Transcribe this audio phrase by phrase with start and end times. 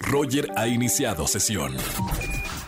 [0.00, 1.76] Roger ha iniciado sesión.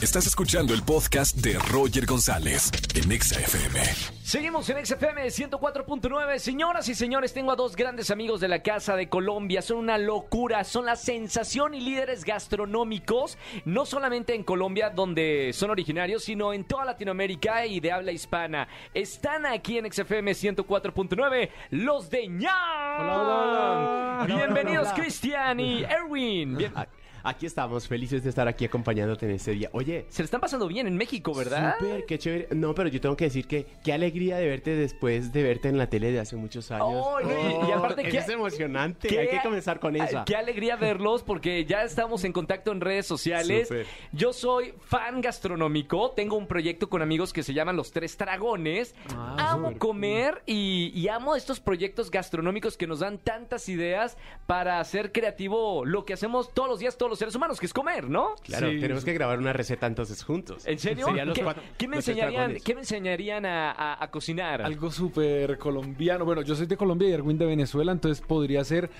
[0.00, 3.80] Estás escuchando el podcast de Roger González en Exa FM.
[4.22, 6.38] Seguimos en XFM 104.9.
[6.38, 9.62] Señoras y señores, tengo a dos grandes amigos de la Casa de Colombia.
[9.62, 15.70] Son una locura, son la sensación y líderes gastronómicos, no solamente en Colombia, donde son
[15.70, 18.68] originarios, sino en toda Latinoamérica y de habla hispana.
[18.92, 22.52] Están aquí en XFM 104.9, los de ñam.
[23.00, 24.36] Hola, hola, hola.
[24.36, 25.02] Bienvenidos, Hola, hola.
[25.02, 26.56] Cristian y Erwin.
[26.58, 26.86] Bien- A-
[27.28, 29.68] Aquí estamos, felices de estar aquí acompañándote en este día.
[29.72, 31.74] Oye, Se le están pasando bien en México, ¿verdad?
[31.78, 32.48] súper, qué chévere.
[32.54, 35.76] No, pero yo tengo que decir que qué alegría de verte después de verte en
[35.76, 36.86] la tele de hace muchos años.
[36.88, 37.28] Oh, no,
[37.66, 39.08] y- y aparte, eso qué- es emocionante.
[39.08, 40.24] Qué- Hay que comenzar con esa.
[40.24, 43.66] Qué alegría verlos porque ya estamos en contacto en redes sociales.
[43.66, 43.86] Súper.
[44.12, 46.12] Yo soy fan gastronómico.
[46.12, 48.94] Tengo un proyecto con amigos que se llaman Los Tres Dragones.
[49.16, 54.16] Ah, amo comer y, y amo estos proyectos gastronómicos que nos dan tantas ideas
[54.46, 57.72] para hacer creativo lo que hacemos todos los días, todos los seres humanos, que es
[57.72, 58.34] comer, ¿no?
[58.42, 58.80] Claro, Sí.
[58.80, 60.66] tenemos que grabar una receta entonces juntos.
[60.66, 61.06] ¿En serio?
[61.06, 62.62] Serían los ¿Qué, cuatro- qué me los tres enseñarían, dragones.
[62.64, 64.62] ¿Qué me enseñarían a, a- a cocinar?
[64.62, 66.24] Algo súper colombiano.
[66.24, 68.90] Bueno, yo soy de Colombia y Erwin de Venezuela, entonces podría ser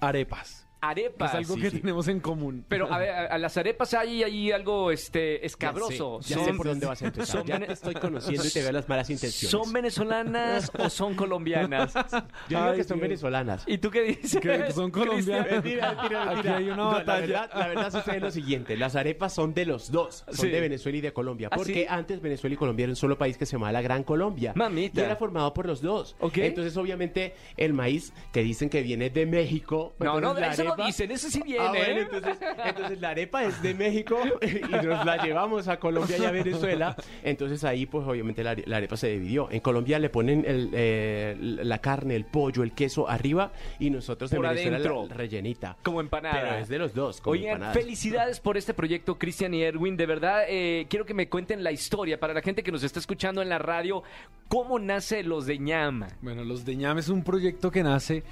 [0.00, 0.66] arepas.
[0.82, 1.30] Arepas.
[1.30, 1.80] es algo sí, que sí.
[1.80, 2.64] tenemos en común.
[2.68, 6.20] Pero a ver, a, a las arepas hay, hay algo este, escabroso.
[6.22, 7.26] Ya sé, ya sé por dónde vas a empezar.
[7.26, 9.50] son ya te estoy conociendo y te veo las malas intenciones.
[9.50, 11.94] ¿Son venezolanas o son colombianas?
[12.48, 13.08] Yo digo Ay, que son Dios.
[13.08, 13.64] venezolanas.
[13.66, 14.40] ¿Y tú qué dices?
[14.40, 15.50] Que son colombianas.
[15.50, 16.56] Mentira, mentira, Aquí mentira.
[16.56, 17.26] hay una No, batalla.
[17.26, 18.76] La verdad, la verdad sucede lo siguiente.
[18.76, 20.24] Las arepas son de los dos.
[20.26, 20.48] Son Sí.
[20.48, 21.48] de Venezuela y de Colombia.
[21.52, 21.86] ¿Ah, Porque sí?
[21.88, 24.52] antes Venezuela y Colombia era un solo país que se llamaba la Gran Colombia.
[24.56, 25.00] Mamita.
[25.00, 26.16] Y era formado por los dos.
[26.34, 29.94] Entonces, obviamente, el maíz que dicen que viene de México.
[30.00, 31.64] No, no, la eso no arepa- dicen, eso sí viene.
[31.64, 32.08] Ah, bueno, ¿eh?
[32.10, 36.30] entonces, entonces la arepa es de México y nos la llevamos a Colombia y a
[36.30, 36.96] Venezuela.
[37.22, 39.48] Entonces ahí, pues obviamente la, la arepa se dividió.
[39.50, 44.32] En Colombia le ponen el, eh, la carne, el pollo, el queso arriba y nosotros
[44.32, 45.06] en Por Venezuela la- adentro.
[45.08, 45.76] la rellenita.
[45.82, 46.40] Como empanada.
[46.40, 47.20] Pero es de los dos.
[47.20, 47.76] como Oigan, empanadas.
[47.76, 49.96] felicidades por este proyecto, Cristian y Erwin.
[49.96, 52.98] De verdad, eh, quiero que me cuenten la historia para la gente que nos está
[52.98, 54.02] escuchando en la radio.
[54.48, 56.08] ¿Cómo nace Los de Ñama?
[56.20, 58.22] Bueno, Los de Ñame es un proyecto que nace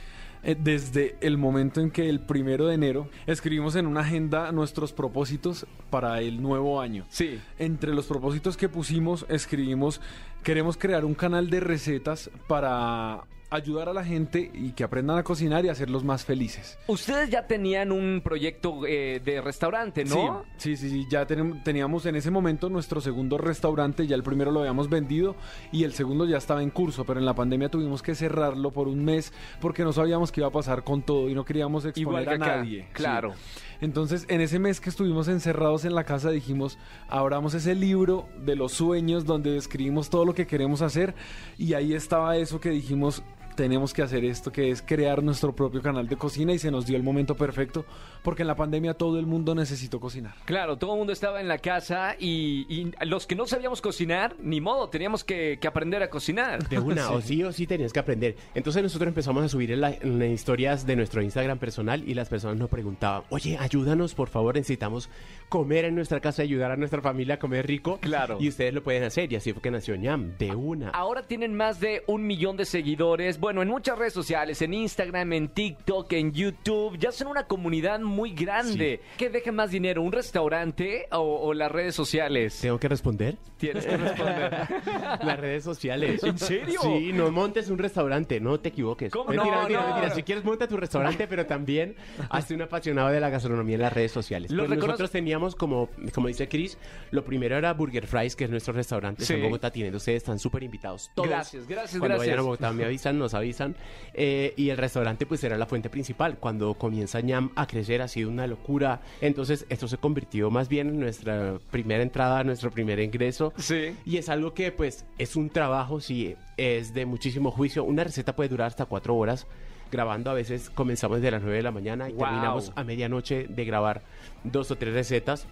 [0.42, 5.66] desde el momento en que el primero de enero escribimos en una agenda nuestros propósitos
[5.90, 7.04] para el nuevo año.
[7.08, 7.40] Sí.
[7.58, 10.00] Entre los propósitos que pusimos, escribimos,
[10.42, 15.22] queremos crear un canal de recetas para ayudar a la gente y que aprendan a
[15.24, 16.78] cocinar y hacerlos más felices.
[16.86, 20.44] Ustedes ya tenían un proyecto eh, de restaurante, ¿no?
[20.56, 24.60] Sí, sí, sí, ya teníamos en ese momento nuestro segundo restaurante, ya el primero lo
[24.60, 25.36] habíamos vendido
[25.72, 28.88] y el segundo ya estaba en curso, pero en la pandemia tuvimos que cerrarlo por
[28.88, 32.00] un mes porque no sabíamos qué iba a pasar con todo y no queríamos exponer
[32.00, 32.88] Igual que a acá, nadie.
[32.92, 33.32] claro.
[33.34, 33.60] Sí.
[33.82, 36.78] Entonces, en ese mes que estuvimos encerrados en la casa, dijimos,
[37.08, 41.14] abramos ese libro de los sueños donde describimos todo lo que queremos hacer
[41.56, 43.22] y ahí estaba eso que dijimos,
[43.54, 46.86] tenemos que hacer esto, que es crear nuestro propio canal de cocina y se nos
[46.86, 47.84] dio el momento perfecto
[48.22, 50.34] porque en la pandemia todo el mundo necesitó cocinar.
[50.44, 54.36] Claro, todo el mundo estaba en la casa y, y los que no sabíamos cocinar,
[54.42, 56.68] ni modo, teníamos que, que aprender a cocinar.
[56.68, 58.36] De una, o sí o sí tenías que aprender.
[58.54, 62.14] Entonces nosotros empezamos a subir en, la- en las historias de nuestro Instagram personal y
[62.14, 65.08] las personas nos preguntaban, oye, ayúdanos, por favor, necesitamos
[65.48, 67.98] comer en nuestra casa, ayudar a nuestra familia a comer rico.
[68.00, 68.36] Claro.
[68.40, 70.90] Y ustedes lo pueden hacer y así fue que nació ñam, de una.
[70.90, 73.40] Ahora tienen más de un millón de seguidores.
[73.40, 76.96] Bueno, en muchas redes sociales, en Instagram, en TikTok, en YouTube.
[76.98, 79.00] Ya son una comunidad muy grande.
[79.16, 82.58] ¿Qué deja más dinero, un restaurante o, o las redes sociales?
[82.60, 83.36] ¿Tengo que responder?
[83.58, 84.50] Tienes que responder.
[85.22, 86.22] Las redes sociales.
[86.24, 86.80] ¿En serio?
[86.82, 89.12] Sí, no montes un restaurante, no te equivoques.
[89.12, 89.58] ¿Cómo Mentira, no?
[89.62, 89.88] mentira, No.
[89.94, 90.14] mentira.
[90.14, 91.94] Si quieres, monta tu restaurante, pero también
[92.30, 94.50] hazte un apasionado de la gastronomía en las redes sociales.
[94.56, 96.78] Pues nosotros teníamos, como, como dice Chris,
[97.10, 99.34] lo primero era Burger Fries, que es nuestro restaurante Sí.
[99.34, 99.70] en Bogotá.
[99.70, 101.10] Tienen, ustedes están súper invitados.
[101.14, 101.28] Todos.
[101.28, 102.28] Gracias, gracias, Cuando gracias.
[102.28, 103.74] vayan a Bogotá me avisan, nos avisan.
[104.14, 106.36] Eh, y el restaurante, pues, era la fuente principal.
[106.38, 109.00] Cuando comienza ñam a crecer, ha sido una locura.
[109.20, 113.52] Entonces, esto se convirtió más bien en nuestra primera entrada, nuestro primer ingreso.
[113.58, 113.94] Sí.
[114.04, 117.84] Y es algo que pues es un trabajo, sí, es de muchísimo juicio.
[117.84, 119.46] Una receta puede durar hasta cuatro horas
[119.90, 120.30] grabando.
[120.30, 122.24] A veces comenzamos desde las 9 de la mañana y Wow.
[122.24, 124.02] terminamos a medianoche de grabar
[124.44, 125.46] dos o tres recetas.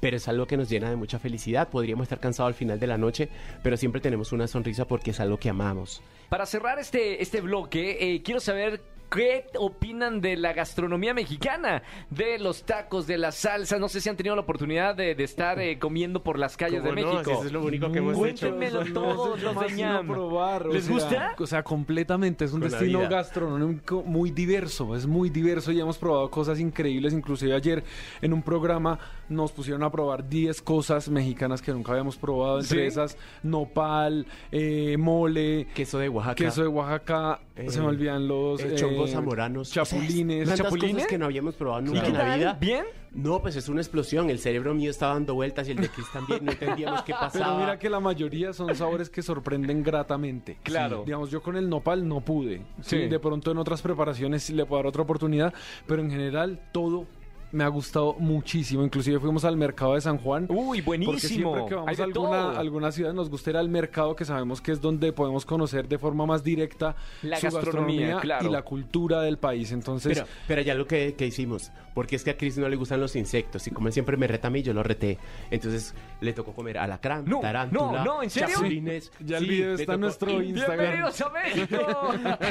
[0.00, 1.68] Pero es algo que nos llena de mucha felicidad.
[1.68, 3.28] Podríamos estar cansados al final de la noche,
[3.62, 6.02] pero siempre tenemos una sonrisa porque es algo que amamos.
[6.28, 8.82] Para cerrar este, este bloque, eh, quiero saber
[9.12, 13.78] qué opinan de la gastronomía mexicana, de los tacos, de las salsas.
[13.78, 16.82] No sé si han tenido la oportunidad de, de estar eh, comiendo por las calles
[16.82, 17.12] de ¿Cómo no?
[17.12, 17.24] México.
[17.24, 18.48] Si eso es lo único que hemos hecho.
[18.48, 20.06] Cuéntenmelo todo, los ñam.
[20.06, 20.66] probar.
[20.66, 21.34] ¿Les sea, gusta?
[21.38, 22.44] O sea, completamente.
[22.44, 24.96] Es un Con la destino gastronómico muy diverso.
[24.96, 27.12] Es muy diverso y hemos probado cosas increíbles.
[27.12, 27.84] Inclusive ayer
[28.20, 28.98] en un programa
[29.28, 32.60] nos pusieron a probar 10 cosas mexicanas que nunca habíamos probado.
[32.60, 32.86] Entre ¿Sí?
[32.86, 36.34] esas, nopal, eh, mole, Queso de Oaxaca.
[36.44, 37.40] queso de Oaxaca.
[37.56, 38.62] Eh, se me olvidan los...
[38.62, 38.76] eh,
[39.10, 39.70] zamoranos.
[39.70, 40.48] chapulines.
[40.48, 40.92] tantas ¿Chapulines?
[40.94, 42.38] cosas que no habíamos probado ¿Y nunca qué en la tal?
[42.38, 42.58] vida.
[42.60, 42.84] ¿Bien?
[43.12, 44.30] No, pues es una explosión.
[44.30, 46.44] El cerebro mío estaba dando vueltas y el de Chris también.
[46.44, 47.44] No entendíamos qué pasaba.
[47.46, 50.56] Pero mira que la mayoría son sabores que sorprenden gratamente.
[50.62, 50.98] Claro.
[51.00, 51.02] Sí.
[51.06, 52.58] Digamos, yo con el nopal no pude.
[52.80, 53.08] Sí, Sí.
[53.08, 55.52] De pronto en otras preparaciones le puedo dar otra oportunidad,
[55.86, 57.06] pero en general todo
[57.52, 58.82] me ha gustado muchísimo.
[58.82, 60.46] Inclusive fuimos al mercado de San Juan.
[60.48, 61.18] Uy, Porque buenísimo.
[61.54, 64.60] siempre que Hay vamos a alguna, alguna ciudad nos gusta ir al mercado, que sabemos
[64.60, 68.48] que es donde podemos conocer de forma más directa La su gastronomía, claro.
[68.48, 69.70] y la cultura del país.
[69.72, 72.76] Entonces, Pero, pero ya lo que, que hicimos, porque es que a Chris no le
[72.76, 75.18] gustan los insectos y como él siempre me reta a mí, yo lo reté.
[75.50, 78.48] Entonces le tocó comer alacrán, No, tarántula, no, no, ¿en serio?
[78.54, 79.12] chapulines.
[79.20, 80.78] Ya el Sí, video está en nuestro Instagram.
[80.78, 81.78] Bienvenidos a México.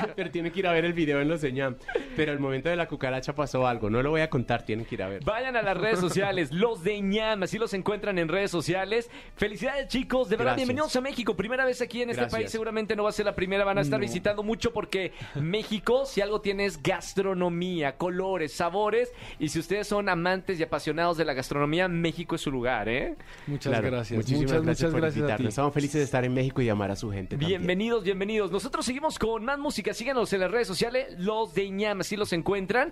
[0.16, 1.78] pero tienen que ir a ver el video en los señal.
[2.16, 4.91] Pero el momento de la cucaracha pasó algo, no lo voy a contar, tienen que
[4.96, 5.24] ir a ver.
[5.24, 9.10] Vayan a las redes sociales, los de ñam, así los encuentran en redes sociales.
[9.36, 10.68] Felicidades chicos, de verdad, Gracias.
[10.68, 11.36] bienvenidos a México.
[11.36, 12.40] Primera vez aquí en este Gracias.
[12.42, 16.06] país, seguramente no va a ser la primera, van a estar visitando mucho porque México,
[16.06, 19.12] si algo tiene es gastronomía, colores, sabores.
[19.40, 23.16] Y si ustedes son amantes y apasionados de la gastronomía, México es su lugar, ¿eh?
[23.48, 24.18] muchas Claro, gracias.
[24.18, 25.20] Muchísimas muchas, gracias muchas por gracias a ti.
[25.22, 25.50] invitarnos.
[25.50, 27.32] Estamos felices de estar en México y amar a su gente.
[27.38, 27.50] también.
[27.50, 28.52] Bienvenidos, bienvenidos.
[28.52, 29.94] Nosotros seguimos con más música.
[29.94, 32.92] Síganos en las redes sociales, los de ñam, así los encuentran.